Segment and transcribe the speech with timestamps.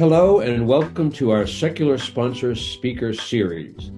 [0.00, 3.90] Hello, and welcome to our Secular Sponsor Speaker Series.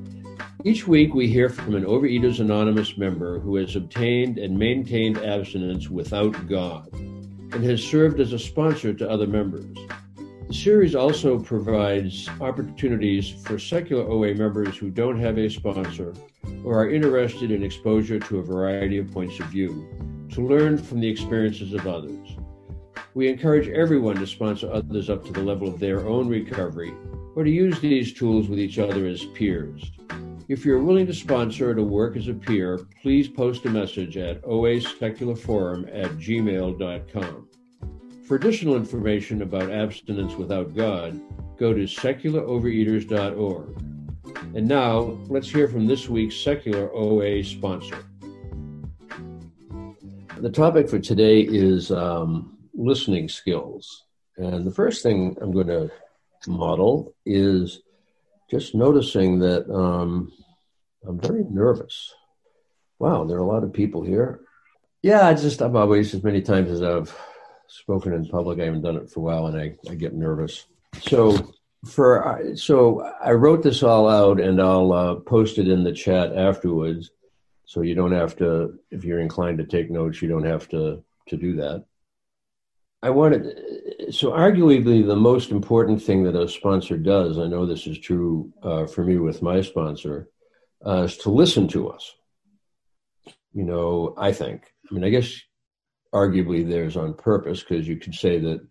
[0.64, 5.88] Each week, we hear from an Overeaters Anonymous member who has obtained and maintained abstinence
[5.88, 9.76] without God and has served as a sponsor to other members.
[10.48, 16.14] The series also provides opportunities for secular OA members who don't have a sponsor
[16.64, 19.88] or are interested in exposure to a variety of points of view
[20.32, 22.36] to learn from the experiences of others.
[23.14, 26.94] We encourage everyone to sponsor others up to the level of their own recovery
[27.34, 29.92] or to use these tools with each other as peers.
[30.48, 34.16] If you're willing to sponsor or to work as a peer, please post a message
[34.16, 37.48] at oasecularforum at gmail.com.
[38.26, 41.20] For additional information about abstinence without God,
[41.58, 43.82] go to secularovereaters.org.
[44.54, 48.04] And now, let's hear from this week's secular OA sponsor.
[50.38, 54.04] The topic for today is um, listening skills.
[54.36, 55.90] And the first thing I'm going to
[56.46, 57.80] model is
[58.50, 60.32] just noticing that um,
[61.06, 62.14] I'm very nervous.
[62.98, 64.40] Wow, there are a lot of people here.
[65.02, 67.14] Yeah, I just, I've always, as many times as I've
[67.72, 68.60] spoken in public.
[68.60, 70.66] I haven't done it for a while, and I, I get nervous.
[71.00, 71.52] So
[71.86, 76.36] for so I wrote this all out, and I'll uh, post it in the chat
[76.36, 77.10] afterwards.
[77.64, 81.02] So you don't have to, if you're inclined to take notes, you don't have to
[81.28, 81.84] to do that.
[83.02, 87.38] I wanted so arguably the most important thing that a sponsor does.
[87.38, 90.28] I know this is true uh, for me with my sponsor,
[90.86, 92.14] uh, is to listen to us.
[93.52, 94.72] You know, I think.
[94.88, 95.32] I mean, I guess
[96.14, 98.64] arguably there's on purpose because you could say that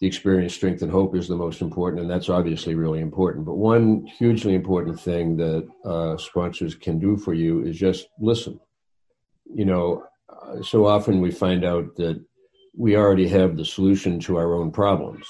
[0.00, 3.44] the experience, strength, and hope is the most important, and that's obviously really important.
[3.44, 8.58] But one hugely important thing that uh, sponsors can do for you is just listen.
[9.44, 12.24] You know, uh, so often we find out that
[12.76, 15.26] we already have the solution to our own problems.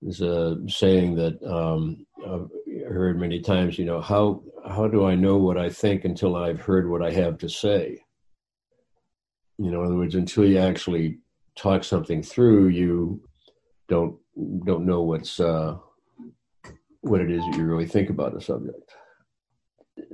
[0.00, 2.48] There's a saying that um, I've
[2.88, 3.78] heard many times.
[3.78, 7.12] You know, how how do I know what I think until I've heard what I
[7.12, 8.02] have to say?
[9.58, 11.18] You know, in other words, until you actually
[11.54, 13.22] talk something through, you
[13.88, 14.16] don't
[14.64, 15.76] don't know what's uh,
[17.02, 18.90] what it is that you really think about a subject.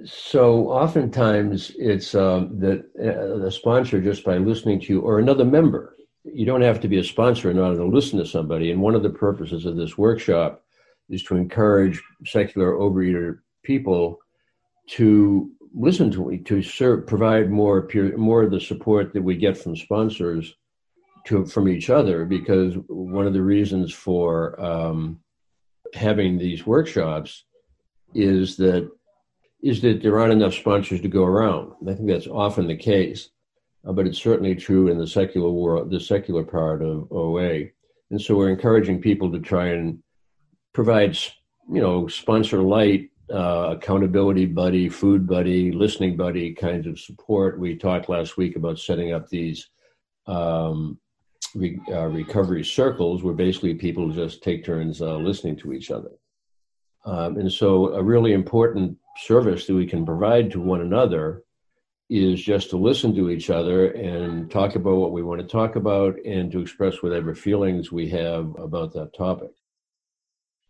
[0.05, 5.45] So oftentimes it's um, that uh, the sponsor just by listening to you or another
[5.45, 5.96] member.
[6.33, 8.71] You don't have to be a sponsor in order to listen to somebody.
[8.71, 10.63] And one of the purposes of this workshop
[11.09, 14.19] is to encourage secular overeater people
[14.89, 19.37] to listen to me, to serve, provide more peer, more of the support that we
[19.37, 20.55] get from sponsors
[21.27, 25.21] to from each other because one of the reasons for um,
[25.93, 27.45] having these workshops
[28.15, 28.91] is that
[29.63, 31.73] is that there aren't enough sponsors to go around.
[31.89, 33.31] I think that's often the case,
[33.87, 37.65] uh, but it's certainly true in the secular world, the secular part of OA.
[38.11, 39.99] And so we're encouraging people to try and
[40.73, 41.17] provide,
[41.73, 47.59] you know, sponsor light uh, accountability buddy, food buddy, listening buddy kinds of support.
[47.59, 49.69] We talked last week about setting up these
[50.27, 50.99] um,
[51.55, 56.11] re- uh, recovery circles where basically people just take turns uh, listening to each other.
[57.05, 61.43] Um, and so, a really important service that we can provide to one another
[62.09, 65.77] is just to listen to each other and talk about what we want to talk
[65.77, 69.51] about and to express whatever feelings we have about that topic.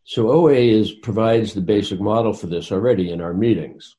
[0.05, 3.97] So OA is provides the basic model for this already in our meetings.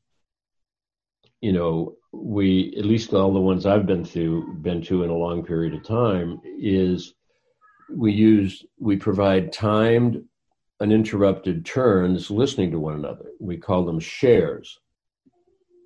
[1.42, 5.16] You know, we at least all the ones I've been through been to in a
[5.16, 7.14] long period of time is
[7.94, 10.24] we use we provide timed
[10.80, 13.26] uninterrupted turns listening to one another.
[13.40, 14.80] We call them shares.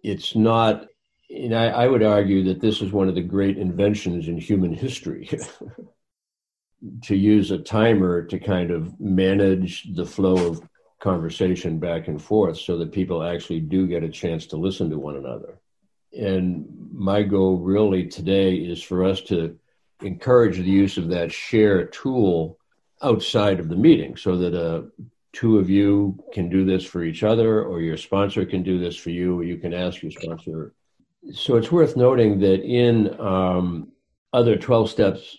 [0.03, 0.88] It's not
[1.34, 4.74] and I, I would argue that this is one of the great inventions in human
[4.74, 5.30] history.
[7.03, 10.68] to use a timer to kind of manage the flow of
[11.00, 14.97] conversation back and forth so that people actually do get a chance to listen to
[14.97, 15.59] one another.
[16.18, 19.58] And my goal really today is for us to
[20.02, 22.58] encourage the use of that share tool
[23.02, 24.84] outside of the meeting so that uh,
[25.34, 28.95] two of you can do this for each other or your sponsor can do this
[28.95, 30.74] for you or you can ask your sponsor.
[31.29, 33.91] So it's worth noting that in um,
[34.33, 35.38] other 12 steps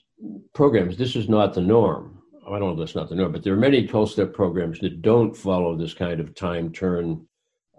[0.54, 2.22] programs, this is not the norm.
[2.46, 4.78] I don't know if that's not the norm, but there are many 12 step programs
[4.80, 7.26] that don't follow this kind of time turn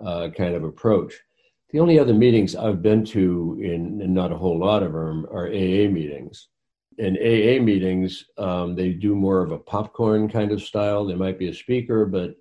[0.04, 1.14] uh, kind of approach.
[1.72, 5.26] The only other meetings I've been to, in, and not a whole lot of them,
[5.32, 6.50] are AA meetings.
[6.98, 11.06] In AA meetings, um, they do more of a popcorn kind of style.
[11.06, 12.36] There might be a speaker, but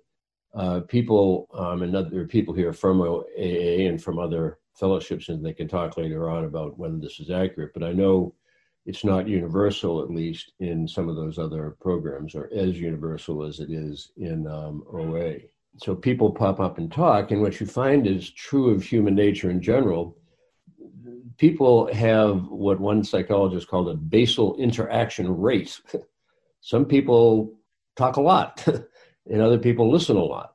[0.53, 5.53] uh, people um, and other people here from AA and from other fellowships, and they
[5.53, 7.71] can talk later on about whether this is accurate.
[7.73, 8.33] But I know
[8.85, 13.59] it's not universal, at least in some of those other programs, or as universal as
[13.59, 15.35] it is in um, OA.
[15.77, 19.49] So people pop up and talk, and what you find is true of human nature
[19.49, 20.17] in general.
[21.37, 25.79] People have what one psychologist called a basal interaction rate.
[26.61, 27.53] Some people
[27.95, 28.63] talk a lot,
[29.29, 30.52] and other people listen a lot.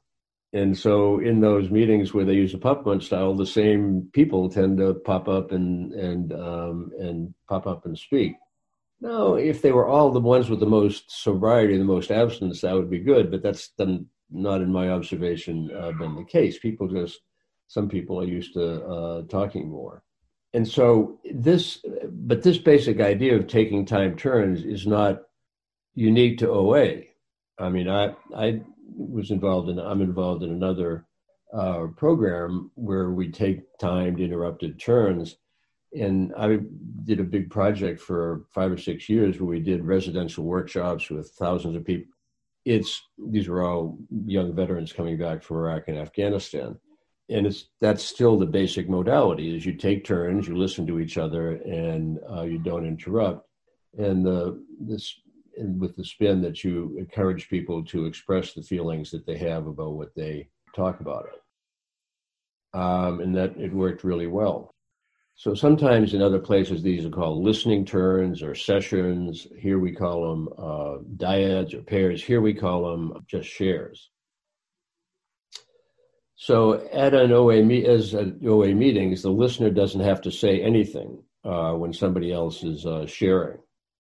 [0.53, 4.79] And so, in those meetings where they use the popcorn style, the same people tend
[4.79, 8.33] to pop up and and um, and pop up and speak.
[9.01, 12.75] Now, if they were all the ones with the most sobriety, the most abstinence, that
[12.75, 13.31] would be good.
[13.31, 13.71] But that's
[14.31, 16.59] not, in my observation, uh, been the case.
[16.59, 17.21] People just
[17.69, 20.03] some people are used to uh, talking more,
[20.55, 21.85] and so this.
[22.11, 25.25] But this basic idea of taking time turns is not
[25.95, 27.03] unique to OA.
[27.59, 28.63] I mean, I I
[28.95, 29.79] was involved in.
[29.79, 31.07] I'm involved in another
[31.53, 35.37] uh, program where we take timed interrupted turns,
[35.93, 36.59] and I
[37.05, 41.31] did a big project for five or six years where we did residential workshops with
[41.31, 42.13] thousands of people.
[42.65, 43.01] It's
[43.31, 46.79] these were all young veterans coming back from Iraq and Afghanistan,
[47.31, 51.17] and it's that's still the basic modality: is you take turns, you listen to each
[51.17, 53.47] other, and uh, you don't interrupt.
[53.97, 55.15] And the this
[55.59, 59.67] and with the spin that you encourage people to express the feelings that they have
[59.67, 62.79] about what they talk about it.
[62.79, 64.75] Um, and that it worked really well.
[65.39, 69.47] So sometimes in other places, these are called listening turns or sessions.
[69.57, 72.23] Here we call them uh, dyads or pairs.
[72.23, 74.11] Here we call them just shares.
[76.35, 80.61] So at an OA me- as at OA meetings, the listener doesn't have to say
[80.61, 83.59] anything uh, when somebody else is uh, sharing.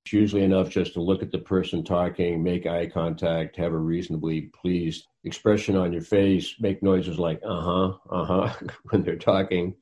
[0.08, 3.78] It's usually enough just to look at the person talking, make eye contact, have a
[3.78, 9.16] reasonably pleased expression on your face, make noises like uh huh, uh huh when they're
[9.16, 9.74] talking.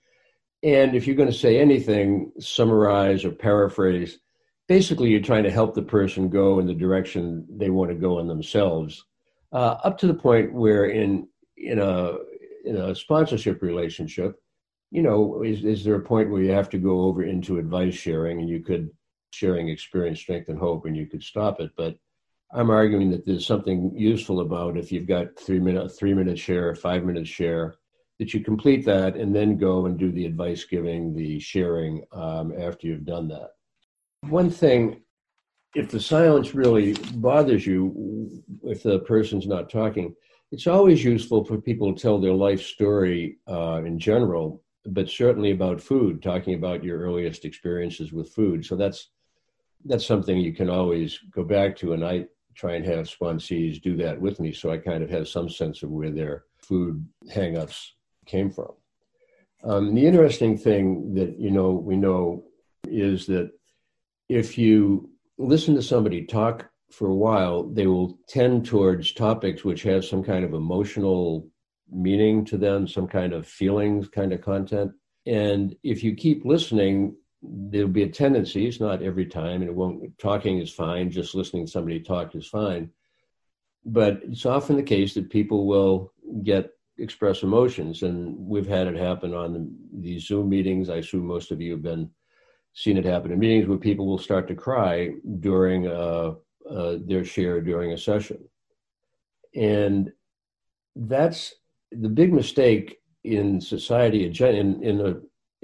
[0.65, 4.19] And if you're going to say anything, summarize or paraphrase.
[4.67, 8.19] Basically, you're trying to help the person go in the direction they want to go
[8.19, 9.05] in themselves,
[9.53, 12.15] uh, up to the point where in in a
[12.65, 14.43] in a sponsorship relationship,
[14.91, 17.95] you know, is, is there a point where you have to go over into advice
[17.95, 18.91] sharing and you could
[19.37, 21.71] sharing experience, strength, and hope, and you could stop it.
[21.77, 21.97] But
[22.53, 26.75] I'm arguing that there's something useful about if you've got three minute, three minute share,
[26.75, 27.75] five minute share,
[28.19, 32.53] that you complete that and then go and do the advice giving, the sharing um,
[32.59, 33.51] after you've done that.
[34.29, 35.03] One thing,
[35.75, 40.15] if the silence really bothers you, if the person's not talking,
[40.53, 45.51] it's always useful for people to tell their life story uh, in general, but certainly
[45.51, 48.65] about food, talking about your earliest experiences with food.
[48.65, 49.11] So that's
[49.85, 51.93] that's something you can always go back to.
[51.93, 55.29] And I try and have sponsees do that with me so I kind of have
[55.29, 57.91] some sense of where their food hangups
[58.25, 58.73] came from.
[59.63, 62.45] Um, the interesting thing that you know we know
[62.87, 63.51] is that
[64.29, 69.83] if you listen to somebody talk for a while, they will tend towards topics which
[69.83, 71.49] have some kind of emotional
[71.91, 74.93] meaning to them, some kind of feelings kind of content.
[75.27, 77.17] And if you keep listening,
[77.49, 81.35] there'll be a tendency, it's not every time, and it won't, talking is fine, just
[81.35, 82.91] listening to somebody talk is fine.
[83.85, 86.13] But it's often the case that people will
[86.43, 90.89] get express emotions, and we've had it happen on the, these Zoom meetings.
[90.89, 92.11] I assume most of you have been
[92.73, 96.35] seen it happen in meetings where people will start to cry during uh,
[96.69, 98.39] uh, their share during a session,
[99.55, 100.13] and
[100.97, 101.55] that's
[101.93, 105.15] the big mistake in society in in a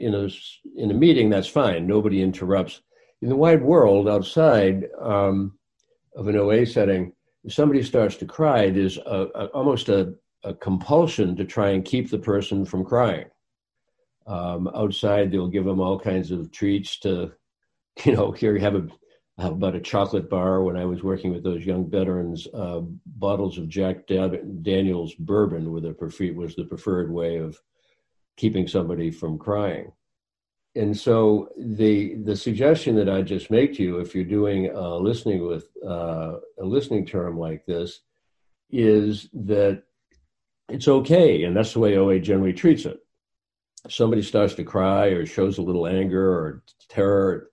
[0.03, 0.29] in a
[0.77, 1.87] in a meeting, that's fine.
[1.87, 2.83] Nobody interrupts.
[3.23, 5.57] In the wide world outside um,
[6.17, 7.13] of an OA setting,
[7.45, 11.85] if somebody starts to cry, there's a, a, almost a, a, compulsion to try and
[11.85, 13.27] keep the person from crying.
[14.27, 17.33] Um, outside, they'll give them all kinds of treats to,
[18.05, 18.89] you know, here you have a
[19.39, 20.65] have about a chocolate bar.
[20.65, 25.81] When I was working with those young veterans, uh, bottles of Jack Daniels bourbon were
[25.81, 27.57] the preferred was the preferred way of
[28.37, 29.93] keeping somebody from crying.
[30.75, 34.97] And so the the suggestion that I just make to you, if you're doing uh,
[34.97, 38.01] listening with uh, a listening term like this,
[38.71, 39.83] is that
[40.69, 42.99] it's okay, and that's the way OA generally treats it.
[43.91, 47.51] Somebody starts to cry or shows a little anger or terror,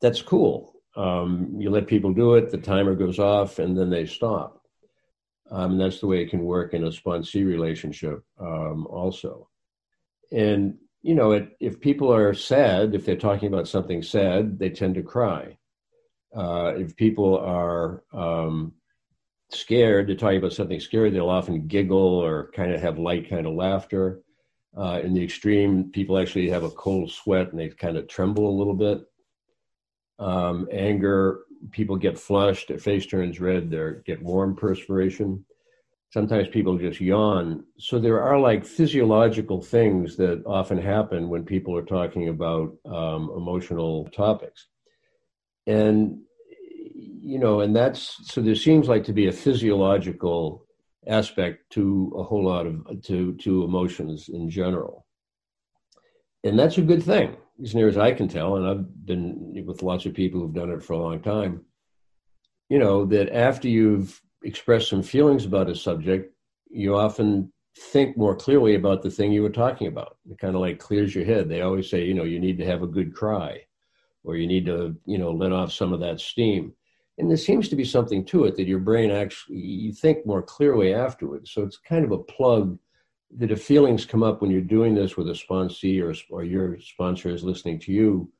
[0.00, 0.74] that's cool.
[0.96, 4.62] Um, you let people do it, the timer goes off, and then they stop.
[5.50, 9.48] Um, and that's the way it can work in a sponsee relationship um, also.
[10.34, 14.70] And, you know, it, if people are sad, if they're talking about something sad, they
[14.70, 15.58] tend to cry.
[16.36, 18.72] Uh, if people are um,
[19.50, 23.46] scared, they're talking about something scary, they'll often giggle or kind of have light kind
[23.46, 24.22] of laughter.
[24.76, 28.48] Uh, in the extreme, people actually have a cold sweat and they kind of tremble
[28.48, 29.06] a little bit.
[30.18, 35.44] um, anger, people get flushed, their face turns red, they get warm perspiration.
[36.14, 37.64] Sometimes people just yawn.
[37.76, 43.32] So there are like physiological things that often happen when people are talking about um,
[43.36, 44.68] emotional topics.
[45.66, 46.20] And,
[47.32, 50.64] you know, and that's so there seems like to be a physiological
[51.08, 55.04] aspect to a whole lot of to to emotions in general
[56.44, 59.82] and that's a good thing as near as i can tell and i've been with
[59.82, 61.60] lots of people who've done it for a long time
[62.70, 66.34] you know that after you've expressed some feelings about a subject
[66.70, 70.16] you often think more clearly about the thing you were talking about.
[70.30, 71.48] It kind of like clears your head.
[71.48, 73.62] They always say you know you need to have a good cry
[74.22, 76.72] or you need to you know let off some of that steam.
[77.18, 80.42] And there seems to be something to it that your brain actually you think more
[80.42, 81.52] clearly afterwards.
[81.52, 82.78] So it's kind of a plug
[83.36, 86.78] that if feelings come up when you're doing this with a sponsee or, or your
[86.80, 88.30] sponsor is listening to you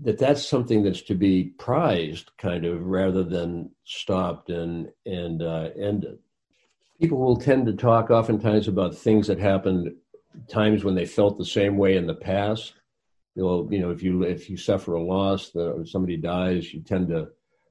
[0.00, 5.70] that that's something that's to be prized kind of rather than stopped and and uh,
[5.78, 6.18] ended.
[7.00, 9.92] People will tend to talk oftentimes about things that happened
[10.48, 12.74] times when they felt the same way in the past.
[13.36, 17.08] They'll, you know if you if you suffer a loss that somebody dies you tend
[17.08, 17.28] to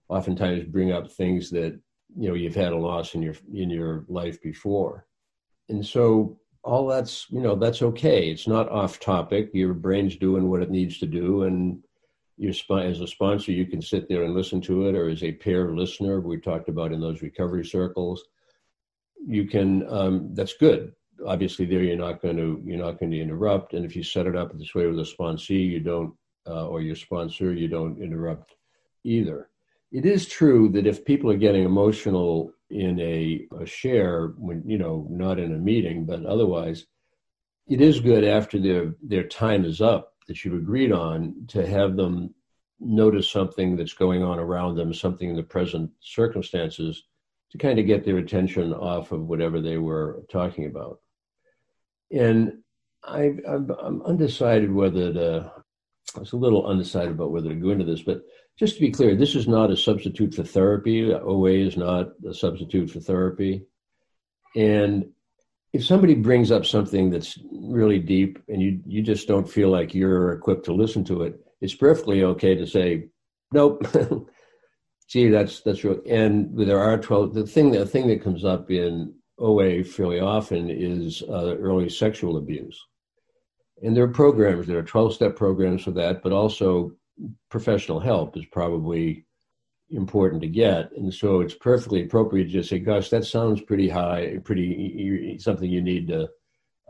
[0.10, 1.80] oftentimes bring up things that
[2.18, 5.06] you know you've had a loss in your in your life before.
[5.70, 8.30] And so all that's you know that's okay.
[8.30, 9.50] It's not off topic.
[9.54, 11.82] Your brain's doing what it needs to do and
[12.42, 15.32] your as a sponsor you can sit there and listen to it or as a
[15.32, 18.24] peer listener we talked about in those recovery circles.
[19.24, 20.94] You can um, that's good.
[21.24, 24.26] Obviously there you're not going to you're not going to interrupt and if you set
[24.26, 26.16] it up this way with a sponsee you don't
[26.48, 28.56] uh, or your sponsor you don't interrupt
[29.04, 29.50] either.
[29.92, 34.80] It is true that if people are getting emotional in a, a share when you
[34.80, 36.88] know not in a meeting but otherwise
[37.68, 41.98] it is good after their their time is up that you've agreed on to have
[41.98, 42.34] them
[42.80, 47.04] notice something that's going on around them something in the present circumstances
[47.52, 51.00] to kind of get their attention off of whatever they were talking about
[52.12, 52.54] and
[53.04, 55.52] I, am undecided whether to
[56.16, 58.22] I was a little undecided about whether to go into this, but
[58.60, 61.14] just to be clear, this is not a substitute for therapy.
[61.14, 63.66] OA is not a substitute for therapy.
[64.56, 65.12] And
[65.74, 69.94] if somebody brings up something that's really deep and you, you just don't feel like
[69.94, 73.08] you're equipped to listen to it, it's perfectly okay to say,
[73.54, 73.86] nope.
[75.08, 76.00] Gee, that's that's real.
[76.10, 77.34] And there are twelve.
[77.34, 82.38] The thing the thing that comes up in OA fairly often is uh, early sexual
[82.38, 82.80] abuse
[83.82, 86.92] and there are programs there are 12 step programs for that but also
[87.50, 89.26] professional help is probably
[89.92, 90.92] important to get.
[90.94, 95.70] And so it's perfectly appropriate to just say gosh that sounds pretty high pretty something
[95.70, 96.30] you need to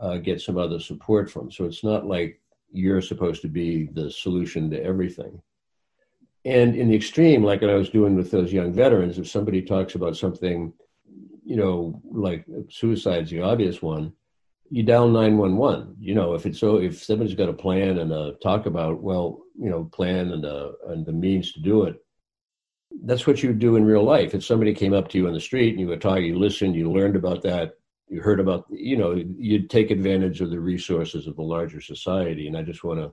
[0.00, 1.50] uh, get some other support from.
[1.50, 2.40] So it's not like
[2.72, 5.40] you're supposed to be the solution to everything.
[6.44, 9.62] And in the extreme like what i was doing with those young veterans if somebody
[9.62, 10.72] talks about something
[11.44, 14.12] you know like suicide's the obvious one
[14.70, 18.32] you dial 911 you know if it's so if somebody's got a plan and a
[18.42, 22.01] talk about well you know plan and uh and the means to do it
[23.04, 24.34] that's what you do in real life.
[24.34, 26.74] If somebody came up to you on the street and you were talking you listened
[26.74, 27.72] you learned about that
[28.08, 32.46] you heard about you know you'd take advantage of the resources of the larger society.
[32.46, 33.12] And i just want to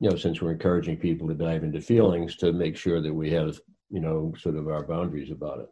[0.00, 3.30] you know since we're encouraging people to dive into feelings to make sure that we
[3.30, 5.68] have you know sort of our boundaries about it.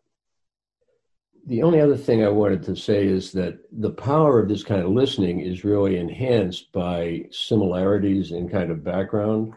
[1.46, 4.82] The only other thing I wanted to say is that the power of this kind
[4.82, 9.54] of listening is really enhanced by similarities in kind of background.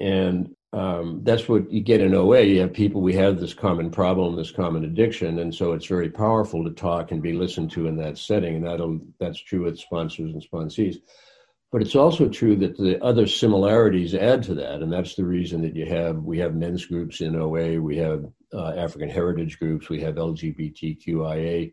[0.00, 2.42] And um, that's what you get in OA.
[2.42, 5.38] You have people, we have this common problem, this common addiction.
[5.38, 8.56] And so it's very powerful to talk and be listened to in that setting.
[8.56, 10.96] And that'll, that's true with sponsors and sponsees.
[11.70, 14.82] But it's also true that the other similarities add to that.
[14.82, 18.24] And that's the reason that you have, we have men's groups in OA, we have
[18.52, 21.72] uh, African heritage groups, we have LGBTQIA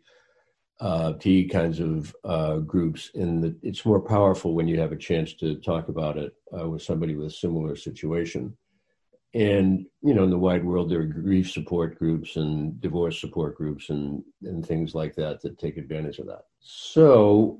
[0.79, 5.33] uh, T kinds of uh, groups, and it's more powerful when you have a chance
[5.35, 8.57] to talk about it uh, with somebody with a similar situation.
[9.33, 13.55] And you know, in the wide world, there are grief support groups and divorce support
[13.55, 16.45] groups and and things like that that take advantage of that.
[16.59, 17.59] So,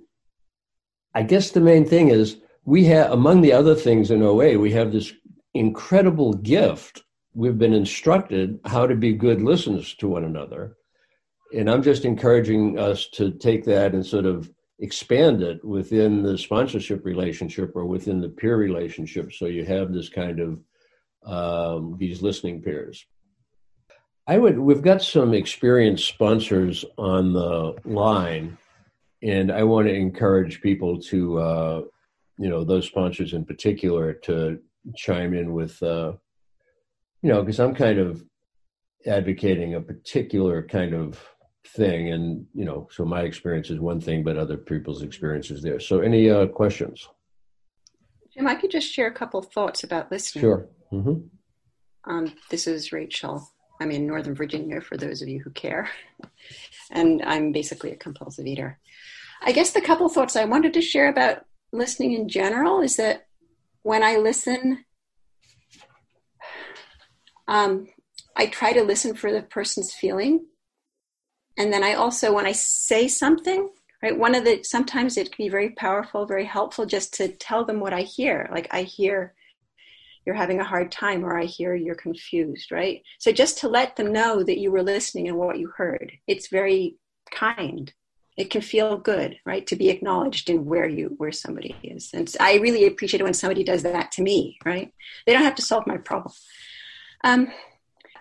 [1.16, 4.72] I guess the main thing is we have among the other things in OA, we
[4.72, 5.14] have this
[5.54, 10.78] incredible gift we've been instructed how to be good listeners to one another.
[11.56, 14.50] And I'm just encouraging us to take that and sort of
[14.80, 19.34] expand it within the sponsorship relationship or within the peer relationship.
[19.34, 20.60] So you have this kind of
[21.26, 23.06] um, these listening peers.
[24.28, 24.60] I would.
[24.60, 28.58] We've got some experienced sponsors on the line,
[29.22, 31.82] and I want to encourage people to, uh,
[32.38, 34.60] you know, those sponsors in particular to
[34.96, 36.14] chime in with uh,
[37.22, 38.24] you know, because I'm kind of
[39.06, 41.24] advocating a particular kind of
[41.68, 45.62] thing, and you know, so my experience is one thing, but other people's experience is
[45.62, 45.80] there.
[45.80, 47.08] So, any uh, questions?
[48.34, 50.42] Jim, I could just share a couple thoughts about listening.
[50.42, 50.68] Sure.
[50.92, 52.12] Mm-hmm.
[52.12, 53.48] Um, this is Rachel.
[53.80, 55.90] I'm in Northern Virginia for those of you who care.
[56.92, 58.80] and I'm basically a compulsive eater.
[59.42, 63.28] I guess the couple thoughts I wanted to share about listening in general is that
[63.82, 64.86] when I listen,
[67.48, 67.88] um,
[68.36, 70.46] I try to listen for the person's feeling.
[71.58, 73.70] And then I also, when I say something,
[74.04, 77.66] right, one of the, sometimes it can be very powerful, very helpful just to tell
[77.66, 78.48] them what I hear.
[78.52, 79.34] Like I hear
[80.26, 83.02] you're having a hard time, or I hear you're confused, right?
[83.20, 86.48] So just to let them know that you were listening and what you heard, it's
[86.48, 86.98] very
[87.32, 87.92] kind.
[88.38, 92.12] It can feel good, right, to be acknowledged in where you where somebody is.
[92.14, 94.94] And I really appreciate it when somebody does that to me, right?
[95.26, 96.34] They don't have to solve my problem.
[97.24, 97.52] Um,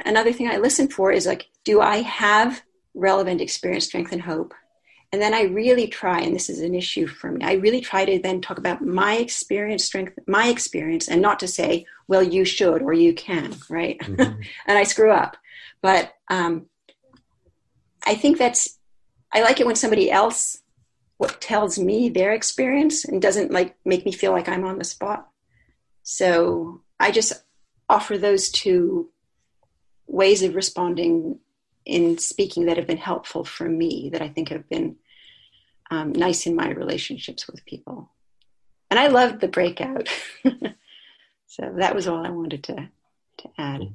[0.04, 2.62] another thing I listen for is like, do I have
[2.94, 4.52] relevant experience, strength, and hope?
[5.12, 8.04] And then I really try, and this is an issue for me, I really try
[8.04, 12.44] to then talk about my experience, strength, my experience, and not to say, well, you
[12.44, 13.98] should or you can, right?
[13.98, 14.40] Mm-hmm.
[14.66, 15.36] and I screw up.
[15.82, 16.66] But um,
[18.06, 18.78] I think that's,
[19.32, 20.58] I like it when somebody else
[21.20, 24.84] what tells me their experience and doesn't like make me feel like I'm on the
[24.84, 25.28] spot.
[26.02, 27.34] So I just
[27.90, 29.10] offer those two
[30.06, 31.38] ways of responding
[31.84, 34.96] in speaking that have been helpful for me that I think have been
[35.90, 38.10] um, nice in my relationships with people.
[38.90, 40.08] And I loved the breakout.
[41.46, 42.88] so that was all I wanted to,
[43.38, 43.92] to add.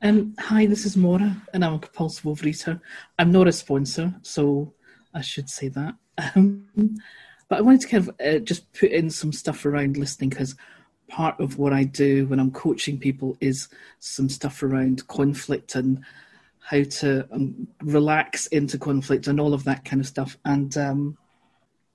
[0.00, 2.80] Um, hi, this is Maura, and I'm a compulsive overeater.
[3.18, 4.72] I'm not a sponsor, so
[5.12, 5.94] I should say that.
[6.34, 6.96] Um,
[7.48, 10.54] but I wanted to kind of uh, just put in some stuff around listening because
[11.08, 16.04] part of what I do when I'm coaching people is some stuff around conflict and
[16.60, 20.36] how to um, relax into conflict and all of that kind of stuff.
[20.44, 21.16] And um,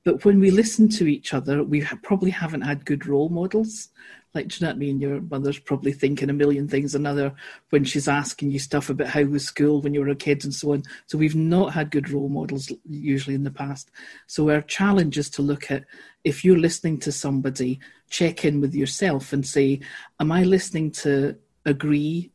[0.04, 3.90] but when we listen to each other, we ha- probably haven't had good role models.
[4.34, 5.00] Like, do you know what I mean?
[5.00, 7.34] Your mother's probably thinking a million things another
[7.70, 10.54] when she's asking you stuff about how was school when you were a kid and
[10.54, 10.84] so on.
[11.06, 13.92] So we've not had good role models usually in the past.
[14.26, 15.86] So our challenge is to look at
[16.24, 19.82] if you're listening to somebody, check in with yourself and say,
[20.20, 22.32] Am I listening to agree,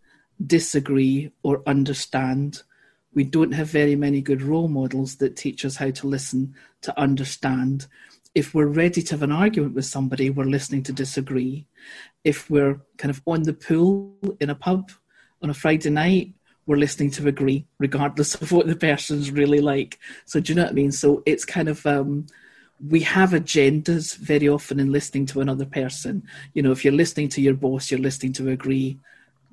[0.47, 2.63] disagree, or understand?
[3.15, 7.01] We don't have very many good role models that teach us how to listen, to
[7.01, 7.87] understand.
[8.39, 11.67] If we're ready to have an argument with somebody, we're listening to disagree.
[12.23, 14.93] If we're kind of on the pool in a pub
[15.43, 19.99] on a Friday night, we're listening to agree, regardless of what the person's really like.
[20.25, 20.93] So, do you know what I mean?
[20.93, 22.27] So, it's kind of um,
[22.89, 26.23] we have agendas very often in listening to another person.
[26.55, 29.01] You know, if you're listening to your boss, you're listening to agree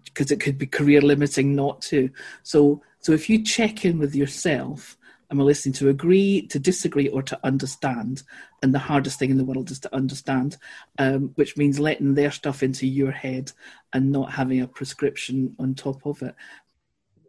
[0.04, 2.12] because it could be career limiting not to.
[2.44, 4.96] So, so if you check in with yourself,
[5.32, 8.24] am I listening to agree, to disagree, or to understand?
[8.62, 10.58] And the hardest thing in the world is to understand,
[11.00, 13.52] um, which means letting their stuff into your head
[13.94, 16.36] and not having a prescription on top of it.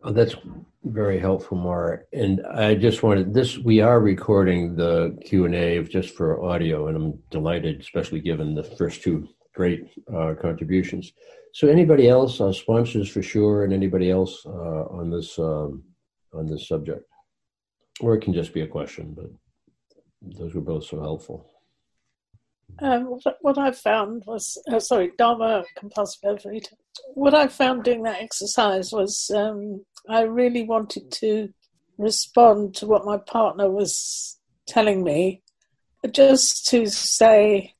[0.02, 0.36] Oh, that's
[0.84, 2.00] very helpful, Mara.
[2.12, 3.58] And I just wanted this.
[3.58, 8.54] We are recording the Q and A just for audio, and I'm delighted, especially given
[8.54, 11.12] the first two great uh, contributions.
[11.52, 12.40] So, anybody else?
[12.40, 15.82] Uh, sponsors for sure, and anybody else uh, on this um,
[16.32, 17.04] on this subject,
[18.00, 19.14] or it can just be a question.
[19.14, 19.30] But
[20.22, 21.50] those were both so helpful.
[22.80, 26.74] Um, what I found was, uh, sorry, Dharma compulsive overeater.
[27.14, 31.48] What I found doing that exercise was um, I really wanted to
[31.96, 35.42] respond to what my partner was telling me,
[36.10, 37.74] just to say,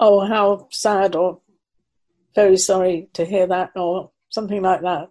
[0.00, 1.40] oh, how sad or
[2.34, 5.10] very sorry to hear that, or something like that.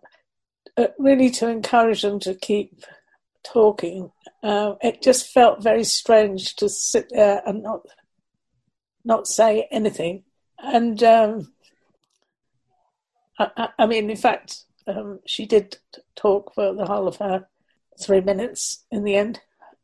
[0.76, 2.84] Uh, really to encourage them to keep
[3.44, 4.12] talking.
[4.42, 7.82] Uh, it just felt very strange to sit there and not
[9.06, 10.24] not say anything.
[10.58, 11.54] And um,
[13.38, 15.78] I, I, mean, in fact, um, she did
[16.16, 17.48] talk for the whole of her
[18.02, 19.42] three minutes in the end.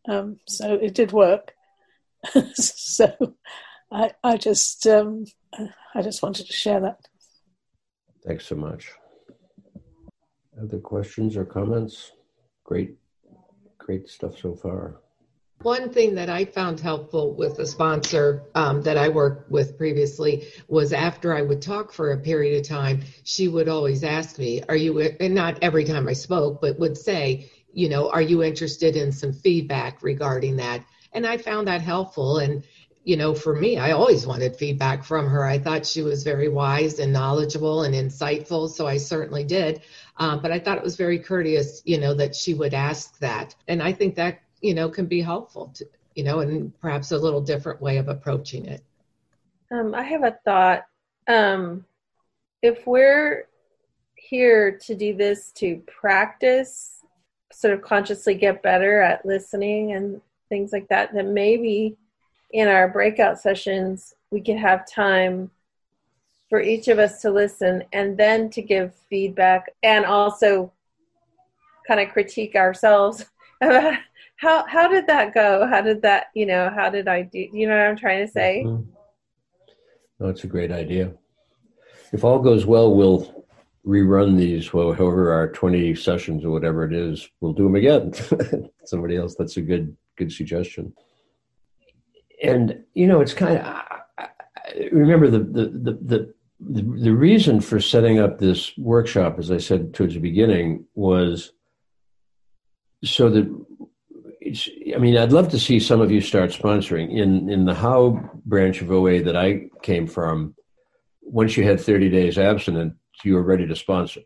[0.07, 1.53] Um, so it did work.
[2.53, 3.35] so
[3.91, 5.25] I, I just, um,
[5.93, 6.99] I just wanted to share that.
[8.25, 8.91] Thanks so much.
[10.61, 12.11] Other questions or comments?
[12.63, 12.97] Great,
[13.89, 15.01] great stuff so far.
[15.63, 20.47] One thing that I found helpful with a sponsor um, that I worked with previously
[20.67, 24.61] was after I would talk for a period of time, she would always ask me,
[24.69, 28.43] Are you, and not every time I spoke, but would say, You know, are you
[28.43, 30.85] interested in some feedback regarding that?
[31.11, 32.37] And I found that helpful.
[32.37, 32.63] And
[33.03, 35.45] you know, for me, I always wanted feedback from her.
[35.45, 39.81] I thought she was very wise and knowledgeable and insightful, so I certainly did.
[40.17, 43.55] Um, but I thought it was very courteous, you know, that she would ask that.
[43.67, 45.85] And I think that, you know, can be helpful, to,
[46.15, 48.83] you know, and perhaps a little different way of approaching it.
[49.71, 50.85] Um, I have a thought.
[51.27, 51.85] Um,
[52.61, 53.47] if we're
[54.15, 57.01] here to do this to practice,
[57.51, 61.95] sort of consciously get better at listening and things like that, then maybe
[62.51, 65.51] in our breakout sessions, we could have time
[66.49, 70.71] for each of us to listen and then to give feedback and also
[71.87, 73.25] kind of critique ourselves
[73.61, 73.93] about
[74.37, 75.67] how how did that go?
[75.67, 77.47] How did that you know how did i do?
[77.51, 78.63] You know what i'm trying to say?
[78.65, 80.25] Mm-hmm.
[80.25, 81.11] that's a great idea.
[82.11, 83.45] If all goes well we'll
[83.85, 88.13] rerun these however our 20 sessions or whatever it is we'll do them again.
[88.85, 90.93] Somebody else that's a good good suggestion
[92.41, 94.29] and you know it's kind of I,
[94.91, 99.57] remember the, the the the the, the reason for setting up this workshop, as I
[99.57, 101.53] said towards the beginning, was
[103.01, 103.65] so that
[104.41, 107.11] it's, I mean, I'd love to see some of you start sponsoring.
[107.11, 110.55] In in the How branch of OA that I came from,
[111.21, 114.21] once you had 30 days abstinent, you were ready to sponsor.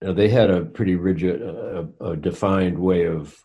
[0.00, 3.36] Now, they had a pretty rigid, uh, a defined way of,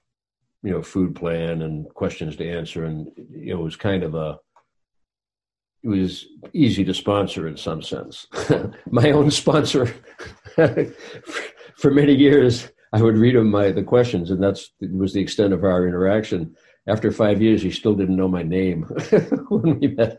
[0.64, 4.38] you know, food plan and questions to answer, and it was kind of a
[5.84, 8.28] it was easy to sponsor in some sense.
[8.92, 9.86] my own sponsor
[11.78, 15.54] for many years, I would read him my the questions, and that's was the extent
[15.54, 16.56] of our interaction.
[16.88, 18.84] After five years, he still didn't know my name
[19.50, 20.18] when we met.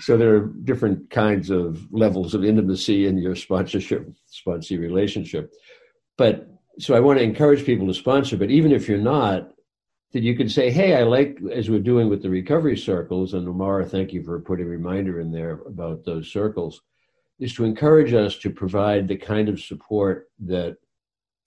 [0.00, 5.52] so there are different kinds of levels of intimacy in your sponsorship sponsee relationship.
[6.16, 8.36] But so I want to encourage people to sponsor.
[8.36, 9.50] But even if you're not,
[10.12, 13.46] that you can say, hey, I like, as we're doing with the recovery circles, and
[13.46, 16.80] Omara, thank you for putting a reminder in there about those circles,
[17.40, 20.76] is to encourage us to provide the kind of support that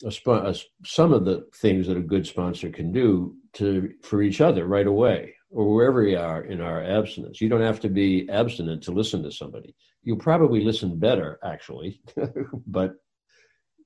[0.06, 4.22] a sp- a, some of the things that a good sponsor can do to for
[4.22, 7.40] each other right away or wherever we are in our abstinence.
[7.42, 9.76] You don't have to be abstinent to listen to somebody.
[10.04, 12.02] You'll probably listen better, actually,
[12.68, 12.96] but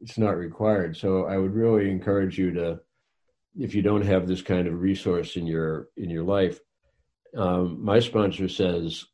[0.01, 0.97] it's not required.
[0.97, 2.79] So I would really encourage you to
[3.59, 6.59] if you don't have this kind of resource in your in your life
[7.35, 9.05] um, my sponsor says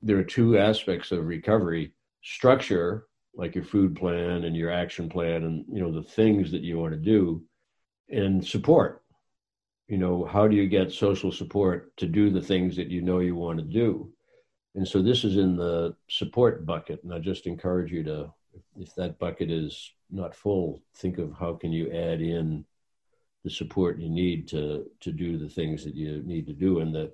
[0.00, 1.92] there are two aspects of recovery.
[2.22, 6.62] Structure like your food plan and your action plan and you know the things that
[6.62, 7.42] you want to do
[8.10, 9.02] and support.
[9.86, 13.20] You know how do you get social support to do the things that you know
[13.20, 14.10] you want to do?
[14.74, 18.32] And so this is in the support bucket and i just encourage you to
[18.76, 20.82] if that bucket is not full.
[20.96, 22.64] Think of how can you add in
[23.44, 26.80] the support you need to to do the things that you need to do.
[26.80, 27.12] And that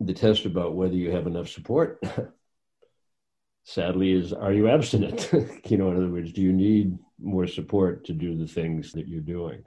[0.00, 2.02] the test about whether you have enough support
[3.64, 5.30] sadly is are you abstinent?
[5.70, 9.08] You know in other words do you need more support to do the things that
[9.08, 9.64] you're doing?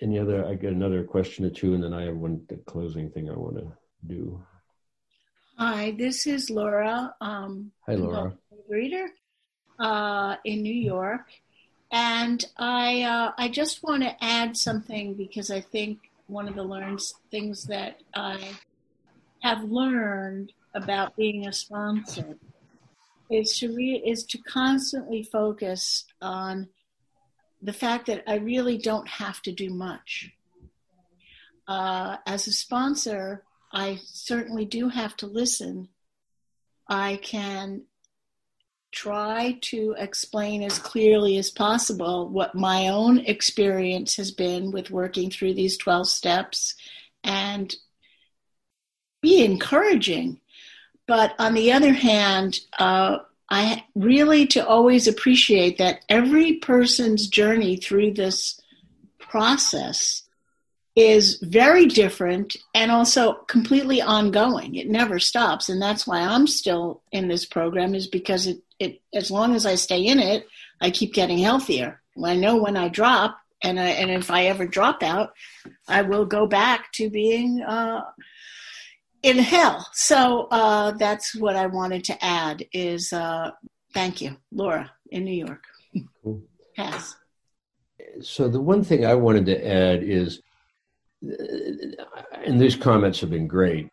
[0.00, 3.28] Any other i got another question or two and then i have one closing thing
[3.28, 3.72] i want to
[4.06, 4.40] do.
[5.58, 8.36] Hi this is laura um hi laura.
[8.68, 9.08] reader
[9.78, 11.26] uh, in new york
[11.90, 16.64] and I, uh, I just want to add something because I think one of the
[16.64, 18.56] learns things that I
[19.42, 22.36] have learned about being a sponsor
[23.30, 26.68] is to re- is to constantly focus on
[27.62, 30.32] the fact that I really don't have to do much.
[31.66, 35.88] Uh, as a sponsor, I certainly do have to listen.
[36.88, 37.82] I can
[38.96, 45.30] try to explain as clearly as possible what my own experience has been with working
[45.30, 46.74] through these 12 steps
[47.22, 47.76] and
[49.20, 50.40] be encouraging.
[51.06, 53.18] But on the other hand, uh,
[53.50, 58.58] I really to always appreciate that every person's journey through this
[59.18, 60.22] process
[60.96, 64.74] is very different and also completely ongoing.
[64.74, 65.68] It never stops.
[65.68, 69.64] And that's why I'm still in this program is because it it as long as
[69.64, 70.46] I stay in it,
[70.80, 72.02] I keep getting healthier.
[72.22, 75.32] I know when I drop, and I, and if I ever drop out,
[75.88, 78.02] I will go back to being uh,
[79.22, 79.86] in hell.
[79.92, 82.66] So uh, that's what I wanted to add.
[82.72, 83.52] Is uh,
[83.94, 85.64] thank you, Laura in New York.
[86.22, 86.42] Cool.
[86.76, 87.16] Pass.
[88.20, 90.42] So the one thing I wanted to add is,
[91.22, 93.88] and these comments have been great,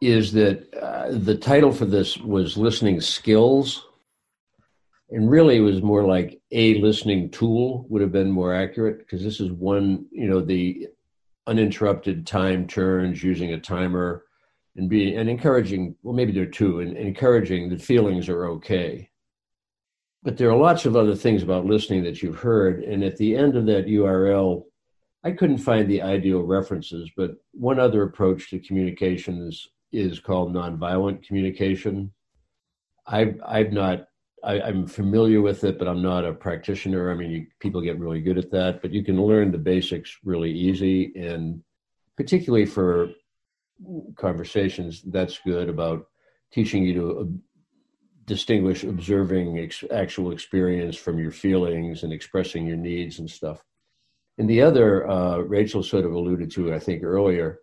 [0.00, 3.86] is that uh, the title for this was listening skills.
[5.10, 9.22] And really it was more like a listening tool would have been more accurate because
[9.22, 10.88] this is one you know the
[11.46, 14.24] uninterrupted time turns using a timer
[14.76, 19.08] and be and encouraging well maybe there are two and, encouraging that feelings are okay.
[20.22, 23.36] But there are lots of other things about listening that you've heard and at the
[23.36, 24.64] end of that url
[25.24, 30.54] i couldn't find the ideal references but one other approach to communication is, is called
[30.54, 32.12] nonviolent communication
[33.06, 34.06] i've i've not
[34.44, 37.10] I, am familiar with it, but I'm not a practitioner.
[37.10, 40.18] I mean, you, people get really good at that, but you can learn the basics
[40.22, 41.12] really easy.
[41.16, 41.62] And
[42.16, 43.10] particularly for
[44.16, 46.06] conversations, that's good about
[46.52, 47.24] teaching you to uh,
[48.26, 53.62] distinguish observing ex- actual experience from your feelings and expressing your needs and stuff.
[54.38, 57.60] And the other, uh, Rachel sort of alluded to, I think earlier,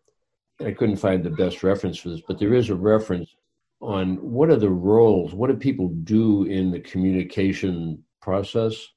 [0.59, 3.35] I couldn't find the best reference for this, but there is a reference
[3.81, 8.87] on what are the roles, what do people do in the communication process?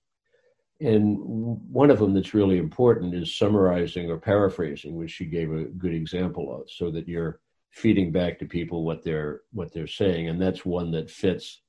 [0.81, 5.65] And one of them that's really important is summarizing or paraphrasing, which she gave a
[5.65, 10.29] good example of, so that you're feeding back to people what they're what they're saying,
[10.29, 11.63] and that's one that fits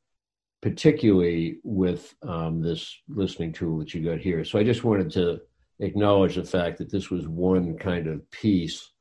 [0.62, 4.44] particularly with um, this listening tool that you got here.
[4.44, 5.42] So I just wanted to
[5.80, 8.92] acknowledge the fact that this was one kind of piece,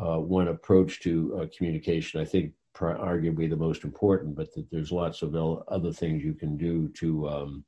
[0.00, 2.20] uh, one approach to uh, communication.
[2.20, 5.34] I think arguably the most important, but that there's lots of
[5.68, 7.64] other things you can do to um,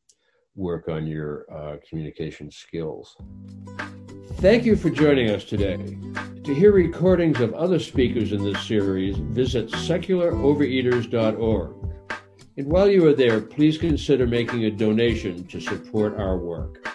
[0.55, 3.17] work on your uh, communication skills.
[4.37, 5.79] Thank you for joining us today.
[6.45, 11.75] To hear recordings of other speakers in this series, visit secularovereaters.org.
[12.57, 16.91] And while you are there, please consider making a donation to support our work.